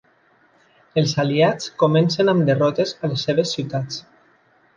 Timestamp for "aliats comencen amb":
1.23-2.49